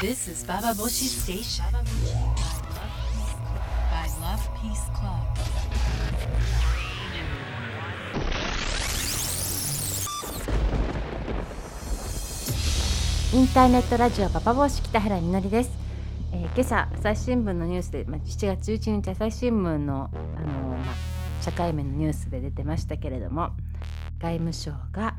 [0.00, 1.62] This is Baba Boshi Station.
[3.92, 5.20] By Love Peace Club.
[13.34, 15.70] インターネットラジオパパ帽子北原みのりです、
[16.32, 23.50] えー今朝朝日新聞のニュースで、まあ、7月11日朝日新聞の、あのーまあ、社会面のニュースで出てましたけれども
[24.18, 25.14] 外務省が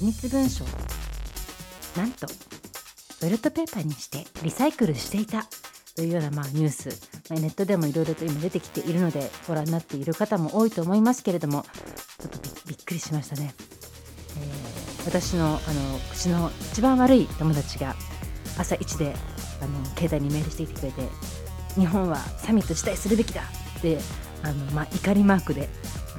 [0.00, 0.64] 機密文書
[1.96, 2.26] なんと
[3.24, 5.46] トイレットペーパーにしてリサイクルしていた
[5.96, 6.90] というような、まあ、ニュース、
[7.30, 13.54] まあ、ネットでもいろいろと今出てきているのでご覧になっている方も多いと思いますけれどもちょっとびっくりしましたね。
[14.38, 15.58] えー私のあの
[16.10, 17.94] 口の一番悪い友達が
[18.58, 19.14] 朝一で
[19.60, 21.08] あの携帯にメールしてきてくれて
[21.74, 23.42] 日本はサミット自体するべきだ
[23.78, 23.98] って
[24.42, 25.68] あの、まあ、怒りマークで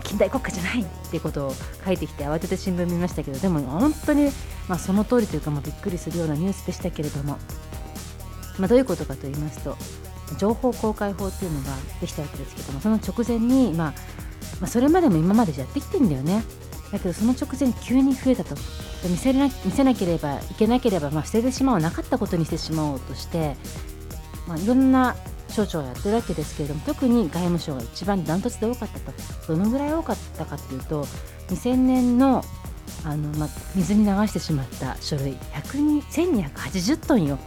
[0.03, 4.29] 近代国家じゃないっていうことを書いてきて慌てて新聞見ましたけどでも本当に、
[4.67, 7.37] まあ、その通りというか、まあ、びっくりするようなニュースでしたけれども、
[8.57, 9.77] まあ、どういうことかと言いますと
[10.37, 13.93] 情報公開法っていうのができたわけですけどもその直前に、まあ
[14.59, 16.43] まあ、それまでも今までやってきてんだよね。
[16.91, 18.55] だけどその直前急に増えたと。
[19.09, 23.55] 見せな見せなければいけなければ、まあ、捨ててしまおうなかったことにしてしまおうとして、
[24.47, 25.15] まあ、いろんな
[25.49, 29.53] 省庁をやってるわけですけれども特に外務省が一番ダントツで多かったと。
[29.53, 31.05] どのぐらい多かったかっていうと
[31.49, 32.43] 2000年の
[33.03, 37.39] あの、ま、水に流してしまった書類1280トンよ。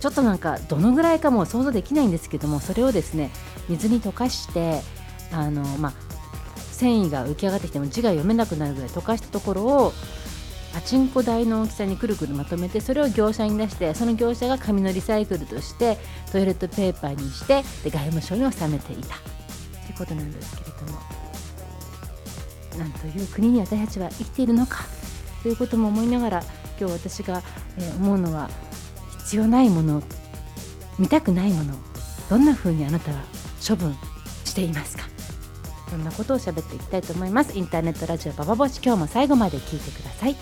[0.00, 3.30] ちょっとなんかどのぐらいかも想像できないんですけどもそれをですね
[3.70, 4.82] 水に溶かして
[5.32, 5.94] あの、ま、
[6.56, 9.92] 繊維が浮き上がってきても字が読めなくなるぐらい溶かしたところを
[10.74, 15.96] パチンコ台の大きさにくるくるまとめてそれを業者に出してその業者が紙のリサイクルとして
[16.32, 19.16] トイレットペーパーにしてで外務省に納めていた。
[19.86, 21.13] ということなんですけれども。
[22.78, 24.84] なんという国に私たちは生きているのか
[25.42, 26.42] ということも思いながら
[26.78, 27.42] 今日私が、
[27.78, 28.48] えー思うのは
[29.20, 30.02] 必要ないもの
[30.98, 31.74] 見たくないもの
[32.28, 33.22] どんな風にあなたは
[33.66, 33.94] 処分
[34.44, 35.04] していますか？
[35.90, 37.56] そんなことを喋っていきたいと思います。
[37.56, 40.36] インターネットラジオババボシ今日も最後まで聞いてください.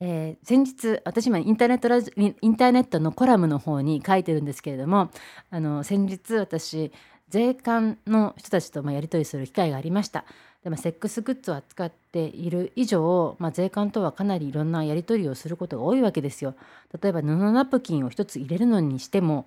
[0.00, 5.10] えー先日私今インターネットラジインターネットのコラムの方に書いてるんですけれども
[5.50, 6.92] あの先日私
[7.28, 10.24] 税関の人たちとまあやり取りする機会がありました
[10.62, 16.54] で、ま、セックスグッズを扱っている以上、まあ、税関とはかなりいろんなやり取りをすることが多いわけですよ
[17.00, 19.46] 例えば布ナプキンを一つ入れるのにしても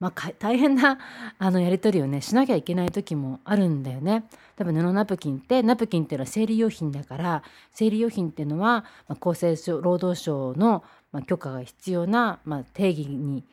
[0.00, 0.98] まあ、大変な
[1.38, 4.24] あのやり取りをねしなきゃいけない時もあるんだよね。
[4.56, 10.82] 多分布ナプキンってナプキンっていうのは生理用品だから生理用品っていうのは、まあ、厚生労働省の、
[11.12, 13.44] ま、許可が必要な、まあ、定義に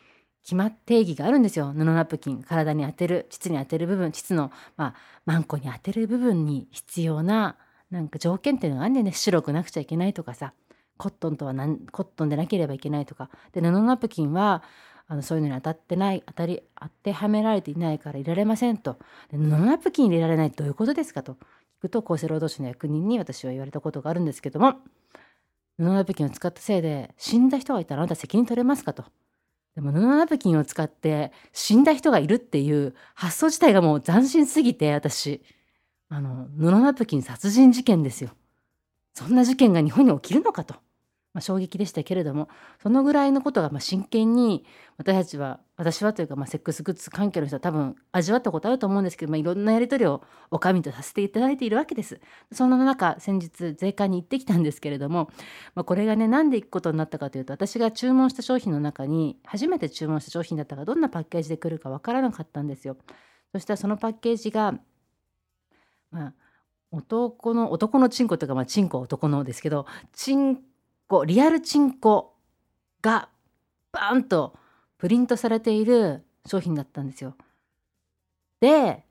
[0.47, 1.74] 決まっ定義があるんですよ。
[1.75, 7.58] 布ナプキン体に当てる膣に当てる部分膣の、まあ、マンコに当てる部分に必要な
[7.91, 9.12] なんか条件っていうのがあるんだよね。
[9.12, 10.53] 白くなくちゃいけないとかさ。
[10.97, 13.30] コットンとはなんコットンでなければいけないとか。
[13.52, 14.63] で布ナプキンは
[15.08, 18.97] あのそういうのに当たってない当たり当てはめられていないからいられませんと。
[19.29, 21.34] 布ナプキン入れられないってどういうことですかと。
[21.34, 24.75] 聞くと厚生労働省の役人に私は言われたことがあるんですけども
[25.78, 29.03] 布ナプキンを使ったせいで死んだ人がいたらあなた責任取れますかと。
[29.78, 35.44] でも布ナプキンを使って死んだ人がいるっていう発想自体がもう斬新すぎて私
[36.10, 38.32] あの布ナプキン殺人事件ですよ
[39.14, 40.76] そんな事件が日本に起きるのかと。
[41.34, 42.50] まあ、衝撃でしたけれども
[42.82, 44.66] そのぐらいのことがまあ真剣に
[44.98, 52.20] 私たちは私はというかまあセックスグッズ関係の人は多分味わったことあると思うんですけど、まあ、いろんなやり取りをお上とさせていただいているわけです。
[52.52, 55.30] その中先日税関に行ってきたんですけれども、
[55.76, 62.98] まあ、これがねなんで行くことになったかというと私が注文した商品の中に初めて注文した商品だったからどんなパッケージで来るかわからなかったんですよ。
[63.52, 64.74] そしたらそのパッケージが
[66.09, 66.34] まあ
[66.92, 70.59] 男の男のチンコというかまあチンコは男のですけどチン
[71.07, 72.35] コリアルチンコ
[73.01, 73.29] が
[73.91, 74.57] バーンと
[74.97, 77.35] プリントされている商品だったんですよ。
[78.59, 79.03] で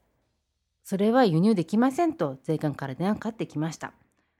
[0.82, 3.92] それは輸入できませんと税関から電話かかってきました。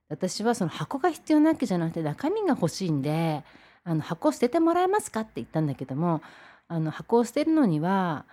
[0.08, 3.42] 私はその箱が必要なわけじゃなくて中身が欲しいんで
[3.82, 6.22] あの箱捨ててもらえますかって言ったんだけども
[6.68, 8.24] あの箱を捨てるのには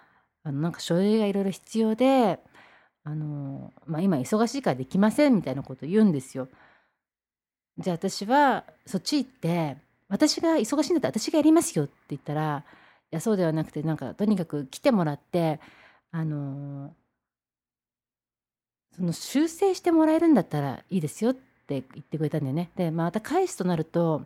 [0.44, 2.40] あのなんか書類がいろいろ必要で
[3.04, 6.48] あの、まあ、今忙しいからできませんみたいなこと言うんですよ。
[7.78, 9.78] じゃあ私はそっち行って
[10.10, 12.64] 私が忙しいんだったら私がやりますよって言ったら
[13.12, 15.60] いやそうではなくてなんかとにかく来てもらって
[16.12, 16.94] あの
[18.96, 22.70] その修正してもらえるんだったらいいですよって言ってくれたんだよね。
[22.76, 24.26] で、ま、た返すとなると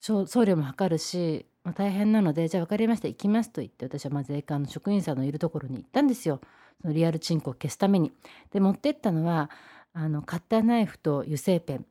[0.00, 6.40] 送料もかかるし、まあ、大変なのでじゃあ分かりました行きますと言って私はま税関の職員さんのいるところに行ったんですよ
[6.80, 8.12] そのリアルチンコを消すために。
[8.52, 9.50] で持ってったのは
[9.92, 11.86] あのカッターナイフと油性ペン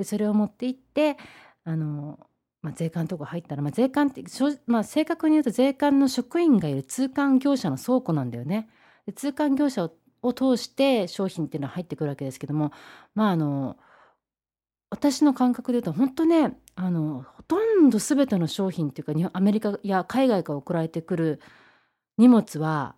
[0.00, 1.18] でそれを持って行って
[1.62, 2.18] あの、
[2.62, 4.24] まあ、税関のとこ入ったら、まあ、税関って、
[4.66, 8.70] まあ、正確に言うと税関の職員がいる通関業者の倉庫なんだよね。
[9.04, 9.90] で通関業者
[10.22, 12.72] を通して商品っていうのは入ってくるわけですけども
[13.14, 13.76] まああの
[14.88, 21.40] 私の感覚で言うと本当ねあのほとんど全ての商品っていうかアメリカや海外から送られてくる
[22.16, 22.94] 荷物は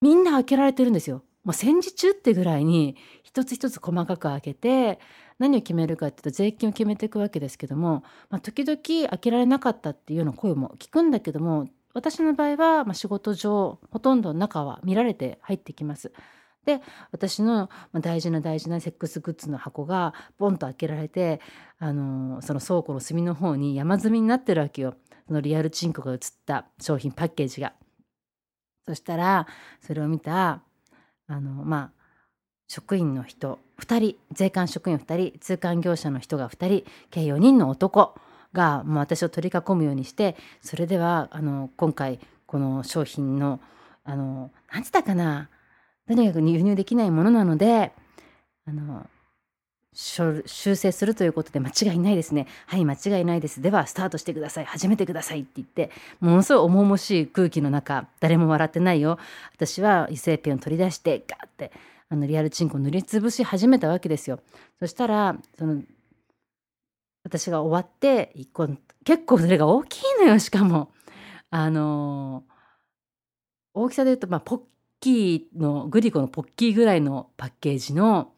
[0.00, 1.22] みんな開けられてるんですよ。
[1.44, 4.98] もう戦時中ってぐらいに一つ一つ細かく開けて
[5.38, 16.12] 何を決めるかっていうと税金を決めていくわけですけども、まあ、時々開けられなかったっていうような声も聞くんだけども私の場合は、まあ、仕事上ほとんど中は見られて入ってきます。
[16.64, 16.80] で
[17.12, 21.40] 私の大事な大事なセックスグッズの箱がボンと開けられて
[21.78, 24.94] あのその倉庫の隅の方に山積みになってるわけよ
[25.28, 27.74] そのリアルチンコが写った商品パッケージが。
[28.86, 29.46] そしたら
[29.80, 30.62] それを見た
[31.26, 32.04] あのまあ
[32.68, 38.14] 職員の人2人税関職員2人通関業者の人が2人計4人の男
[38.52, 43.60] がもう私を取り囲むようにしてそれではあの今回この商品の
[44.06, 45.48] 何て言ったかな
[46.06, 47.92] とにかく輸入できないものなので
[48.66, 49.06] あの
[49.94, 50.42] 修
[50.74, 52.46] 正するということで間違いないですね。
[52.66, 53.62] はい、間違いないです。
[53.62, 54.64] では、スタートしてください。
[54.64, 59.18] 始めてくださいって言って、ものすごい重々しい空気の中、誰も笑ってないよ。
[59.54, 61.72] 私は油性ペンを取り出して、ガーって、
[62.08, 64.40] あの、リアルチンコを塗りつぶし始めたわけですよ。
[64.80, 65.82] そしたら、その、
[67.22, 68.68] 私が終わって、一個、
[69.04, 70.90] 結構それが大きいのよ、しかも。
[71.56, 72.42] あの
[73.74, 74.60] 大きさで言うと、まあ、ポッ
[74.98, 78.32] キーのグリコのポッキーぐらいのパッケージの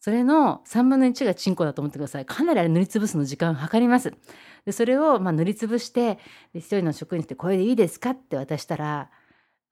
[0.00, 2.26] それの3分の1がチンコだと思ってください。
[2.26, 4.12] かなりあれ塗りつぶすの時間かかります。
[4.64, 6.18] でそれをまあ塗りつぶして
[6.54, 9.10] 一人の職員して「これでいいですか?」って渡したら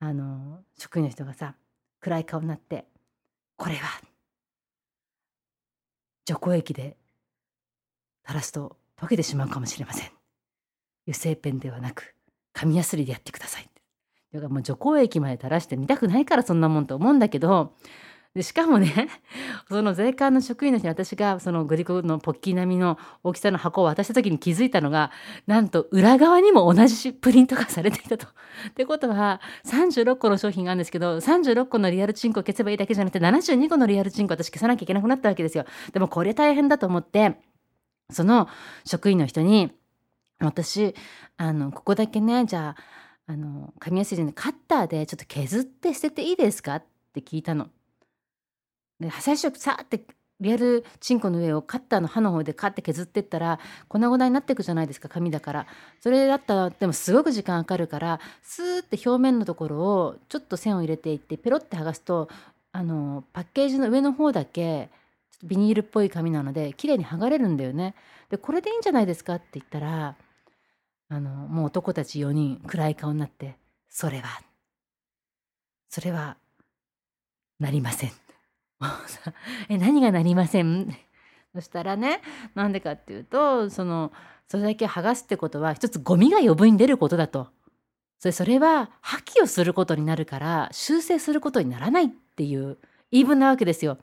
[0.01, 1.57] あの職員の人がさ
[2.01, 2.87] 暗い顔になって
[3.57, 4.01] 「これは
[6.27, 6.97] 除光液で
[8.27, 10.11] 垂らすと溶けてしまうかもしれません。
[11.07, 12.15] 油性ペンではなく
[12.53, 13.69] 紙やすりでやってください」
[14.33, 17.77] だからもう除光液まで垂らして見たくないからそんなもんと思うんだけど
[18.35, 19.09] でしかもね
[19.71, 25.13] その税関の職員の人に私がそのグリコのポッキー並みの大きさの箱を渡した時に気づいたのが
[25.47, 28.27] なんと裏側にも同じプリントがされていたと。
[28.69, 35.65] ってことは36個の商品があるんですけど36個のリアルチンコを消せばいいだけじゃなくて72個のリアルチンコ私消さなきゃいけなくなったわけですよ。
[35.93, 37.39] でもこれ大変だと思って
[38.11, 38.49] その
[38.85, 39.73] 職員の人に
[40.41, 40.95] 私
[41.37, 46.77] あのここだけねじゃああの紙やすりでカッターでちょっと削って捨てていいですか？
[46.77, 46.85] っ
[47.15, 47.69] て聞いたの。
[49.01, 50.05] で最初さーって
[50.41, 55.67] リアルチンコの上をカッターの刃の方でカッて削ってったら粉々になっていくじゃないですか紙だから
[56.01, 62.29] それだったらでもすごく時間かかるからスーって表面のところをちょっと線を入れていってペロって剥がすと
[62.73, 64.91] あのパッケージの上の方だけ
[65.31, 67.95] ちょっとビニールっぽい紙なので綺麗に剥がれるんだよね。
[68.31, 70.17] でこれでいいんじゃないですかって言ったら
[71.09, 73.57] あのもう男たち4人暗い顔になって
[73.89, 74.43] 「それは
[75.89, 76.37] それは
[77.61, 78.13] なりません」
[79.69, 80.95] え何がなりません？
[81.55, 82.21] そしたらね
[82.55, 84.13] なんでかっていうとその
[84.49, 87.49] それだけ剥がすってことは一つゴミが余分に出ることだと。
[88.19, 92.79] それそれは破棄をすることになるから修正することにならないっていう
[93.11, 93.99] 言い分なわけですよ。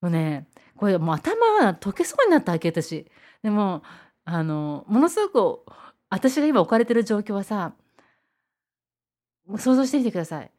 [0.00, 3.10] もうねこれもう頭が溶けそうになったわけ私。
[3.42, 3.82] でも
[4.24, 5.72] あのものすごく
[6.10, 7.74] 私が今置かれてる状況はさ
[9.56, 10.50] 想像してみてください。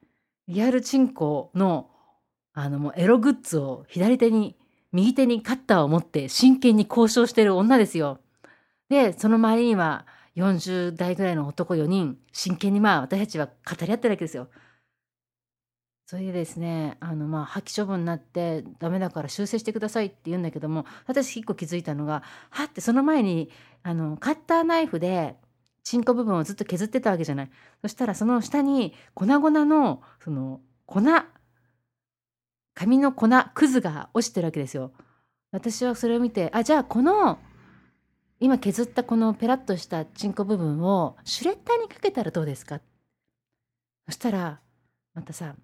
[0.48, 1.90] リアルチンコの
[2.60, 4.58] あのもうエログッズを左手に
[4.92, 8.20] 右手にカッターを持って真剣に交渉してる女ですよ。
[8.90, 14.50] でその周りには40代ぐらいの男4人真剣にまあ私たちは語り合ってるわけですよ。
[16.06, 23.50] それでですねあのまあ破棄処分になってダメだから修正してくださいって言うんだけども私一個気づいたのがはってその前に
[23.84, 25.36] あのカッターナイフで
[25.84, 27.52] チンコ部分をずっと削ってたわけじゃない
[27.84, 31.02] そしたらその下に粉々のその粉
[32.80, 34.94] 紙の粉くずが落ちてるわけですよ
[35.52, 37.38] 私はそれを見てあじゃあこの
[38.40, 42.80] 今削ったこのペラッとしたチンコ部分をシュレッダーにかけたらどうですか？
[44.06, 44.62] そしたら
[45.14, 45.56] またさ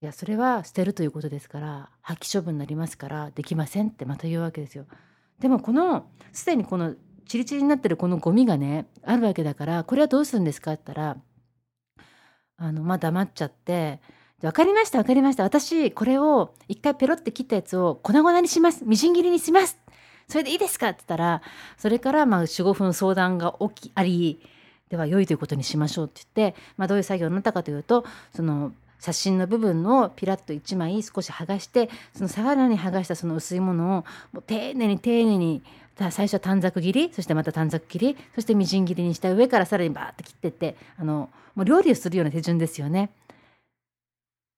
[0.00, 4.86] いやそれは捨てるということですから破棄処分になりますからできませんってまた言うわけですよ。
[5.40, 6.94] でもこのすでにこの
[7.26, 11.16] チリチリになってるこのゴミがねあるわけだからこれはどうするんですかって言ったら
[12.56, 14.00] あのまあ黙っちゃって
[14.40, 19.78] 「分かりました分かりました私これを一回ペロって切ったやつを粉々にしますみじん切りにします
[20.28, 21.42] それでいいですか?」って言ったら
[21.76, 24.40] それからまあ45分相談が起きあり
[24.88, 28.04] では良いということにしましょうって言って、まあ、どういう作業になったかというと
[28.34, 34.04] その写真の部分をピラッと1枚少し剥がしてそのさらに剥がしたその薄いもの
[34.34, 35.62] を丁寧に丁寧に
[35.96, 43.10] 最初は短冊切りそしてまた短冊切りそしてみじん切りにした上からさらにバーッと切ってってあのもう料理をするような手順ですよね。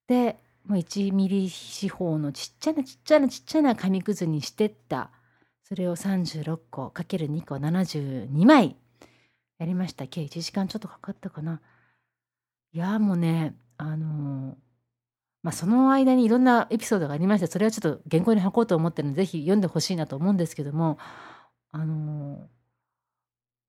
[0.07, 5.11] でもう1ミリ四方のちっちゃなちっちゃなちっちゃな紙くずにしてった。
[5.63, 8.75] それを36個かける2個72枚。
[9.59, 10.07] やりました。
[10.07, 11.61] 計1時間ちょっとかかったかな。
[12.73, 14.55] いやもうねあのー、
[15.43, 20.97] まあその間にいろんなエピソードがありましてそれはちょっと原稿に書こうと思ってるので是非読んでほしいなと思うんですけども
[21.71, 22.47] あの、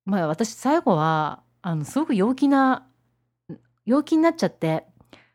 [0.07, 2.87] まあ私最後はあのすごく陽気な
[3.85, 4.87] 陽気になっちゃって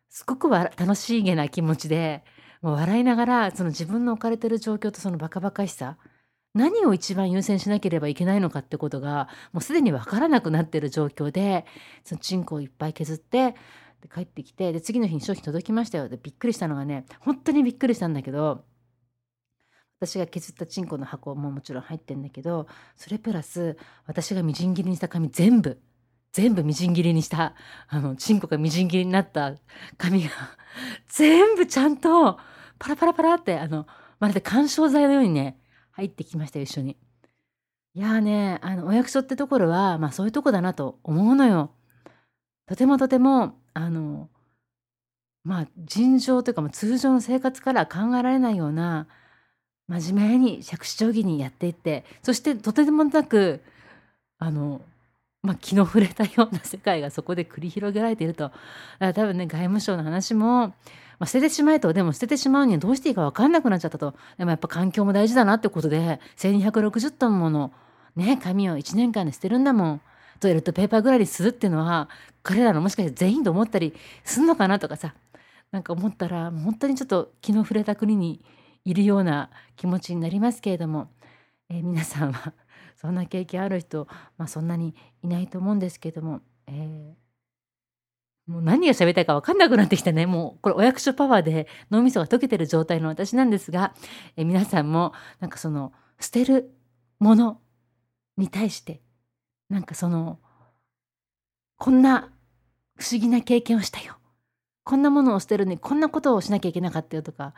[0.09, 2.23] すごくわ楽しげな気持ちで
[2.61, 5.97] もう笑いながらその自分の置かれてる状況とそのバカバカしさ
[6.53, 11.65] 何を一番優先しなければいけないのかってことがもうすでに分からなくなってる状況で
[12.03, 13.55] そのチンコをいっぱい削って
[14.01, 16.09] で帰ってきてで次の日に商品届きましたよ。
[16.09, 18.63] でびっくりしたのがね本当にびっくりしたんだけど
[19.99, 25.81] 私が削ったチンコの箱ももちろん入ってんだけどそれプラス私がみじん切りにした紙全部
[26.31, 27.53] 全部みじん切りにした
[27.87, 29.55] あのチンコがみじん切りになった
[29.97, 30.29] 紙が
[31.07, 32.37] 全部ちゃんと
[32.77, 33.87] パラパラパラってあの
[34.19, 35.59] まるで緩衝材のようにね
[35.91, 36.97] 入ってきましたよ一緒に。
[37.95, 41.71] いやーねあのお役所ってところはまあそういうとこだなと思うのよ。
[42.67, 44.29] とてもとてもあの
[45.43, 49.07] まあ尋常というか、まあ、通常の生活から考えられないような
[49.87, 53.61] 真面目に杓子定規にやっていってそしてとてもなく
[54.37, 54.81] あの
[55.41, 58.51] まあ、気の触れたような世界がそこで繰り広げられていると。
[58.99, 60.75] 多分ね、外務省の話も、ま
[61.19, 64.15] あ、捨ててしまえと、でも捨ててしまうにはどうしていいか分かんなくなっちゃったと。
[64.37, 67.71] でもやっぱ環境も大事だなってことで、1260トンもの
[68.17, 70.01] ね、紙を1年間で捨てるんだもん。
[70.41, 72.09] トイレットペーパーぐらいにするっていうのは、
[72.43, 73.93] 彼らのもしかして全員と思ったり
[74.23, 75.13] すんのかなとかさ、
[75.71, 78.41] なんか思ったら、本当にちょっと気の触れた国に
[78.85, 81.09] いるような気持ちになりますけれども、
[81.69, 82.53] えー、皆さんは
[82.99, 90.25] そんな経験ある人、まあ、そんなにいないと思うんですけども、えー、もう何が喋りたいか分かんなくなってきたね。
[90.25, 93.95] もうこれお役所パワーで脳みそが溶けてる状態の私なんですが、
[94.35, 96.75] え、皆さんもなんかその捨てる
[97.19, 97.61] もの
[98.35, 99.01] に対して
[99.69, 100.39] なんかその
[101.77, 102.33] こんな
[102.97, 104.17] 不思議な経験をしたよ。
[104.83, 107.53] こんなものを捨てるのにこんなことをしなきゃいけなかったよとか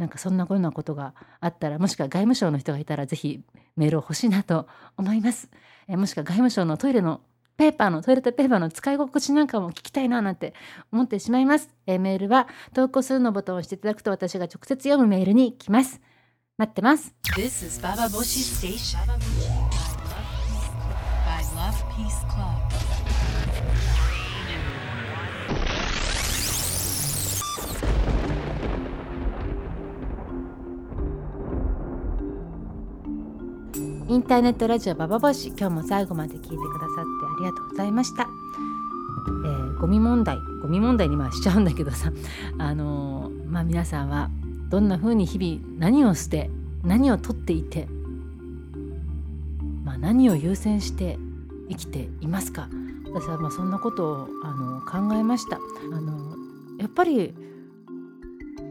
[0.00, 3.42] なんかそんなようなことがあったらもしくは外務省の人がいたら是非
[3.76, 4.66] メールを欲しいなと
[4.96, 5.50] 思います。
[5.86, 7.20] えもしくは外務省のトイレの
[7.58, 10.54] ペーパーのトイレットペーパーの使い心地なんかも聞きたいななんて
[10.90, 11.68] 思ってしまいます。
[11.86, 16.00] えメールは投稿するのボタンを押していただくと私が直接読むメールに来ます。
[16.56, 17.14] 待ってます。
[17.36, 18.98] This is Baba Boshi Station
[21.26, 22.69] by Love Peace Club.
[34.10, 42.10] インターネットラジオババボシ今日も最後まで聞いてくださってありがとうございました、えー、ゴミ問題ゴミ問題にまあしちゃうんだけどさ
[42.58, 44.28] あのー、まあ皆さんは
[44.68, 46.50] どんな風に日々何を捨て
[46.82, 47.86] 何を取っていて
[49.84, 51.16] まあ何を優先して
[51.68, 52.68] 生きていますか。
[53.12, 55.60] 私はまあそんなことをあの考えました。
[55.92, 56.34] あの
[56.78, 57.32] やっぱり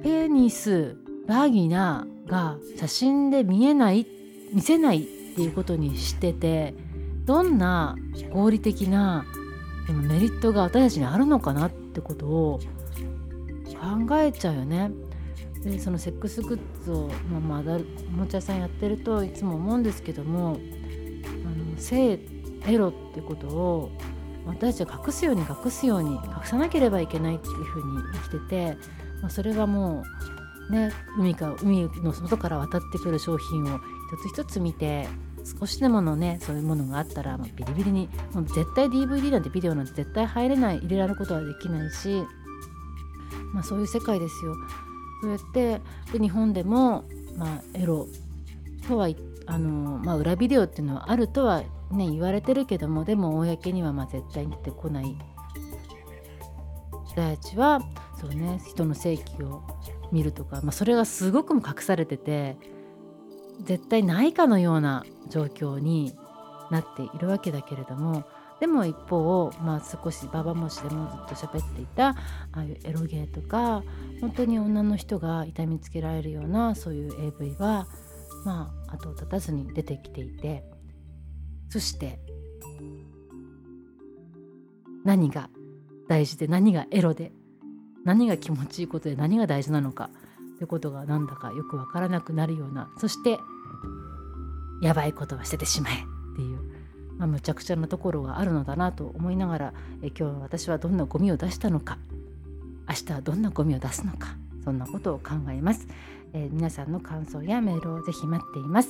[0.03, 0.97] ペニス
[1.29, 4.05] バーギナが写真で見えない
[4.53, 6.73] 見せないっていうことにしてて
[7.25, 7.95] どんな
[8.31, 9.25] 合理的な
[9.87, 12.59] メリットが私たちにあるのかなってことを
[14.07, 14.91] 考えちゃうよね。
[15.63, 22.17] でそのセックスグッズを、まあ、まだおもちゃ屋さんやってるといつも思うんですけどもあの性
[22.65, 23.91] エロってことを
[24.45, 28.77] 私たちは隠すように隠すように隠さなければいけないっていうふうに生きてて、
[29.21, 30.38] まあ、それがもう
[30.69, 33.79] ね海か海の外から渡ってくる商品を
[34.23, 35.07] 一つ一つ見て
[35.59, 42.23] 少しでものねそういうものがあったら、まあ、ビリビリにもう絶対 DVD なんてビデオなんて絶対入れない入れられることはできないし、
[43.53, 44.53] まあ、そういう世界ですよ。
[45.21, 45.81] そうやって
[46.13, 47.03] で日本でも、
[47.37, 48.07] まあ、エロ
[48.87, 49.09] とは
[49.47, 51.61] あの、まあ、裏ビデオっていうのはあるとは、
[51.91, 55.17] ね、言われてるけどもでも公にはまあ絶対に出てこない
[57.05, 57.81] 人たちは
[58.19, 59.63] そうね人の性器を
[60.11, 62.57] 見るとか、まあ、それがすごくも隠されてて
[63.63, 66.15] 絶対ないかのような状況に
[66.71, 68.25] なっているわけだけれども
[68.59, 72.15] でも一方、まあ、少しババもしでもずっと喋っていたあ
[72.53, 73.83] あいうエロゲーとか
[74.21, 77.87] 本当に女の人が痛みつけられるようなそういう AV は
[78.45, 80.63] まあ後を絶たずに出てきていて
[81.69, 82.19] そして
[85.05, 85.49] 何が
[86.07, 87.31] 大事で何がエロで
[88.05, 90.09] 何が気持ちいいことで何が大事なのか
[90.55, 93.39] ってことがなんだかよくわからなくなるようなそして
[94.81, 95.97] やばいことは捨ててしまえっ
[96.35, 96.59] ていう、
[97.17, 101.97] まあ、むちゃくちゃなところがあるのだなと思いながらえ今日私はどんなゴミを出したのか
[102.87, 105.87] 明日はどんなゴミを出すのかそんなことを考えます、
[106.33, 108.89] えー皆さんの感想やメールをぜひ待っています、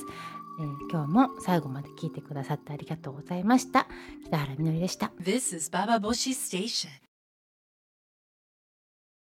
[0.60, 3.86] えー今日も最後まで聞いてくださってありがとうございました。
[4.26, 5.12] 北原みのりでした。
[5.20, 7.09] This is Baba Boshi Station.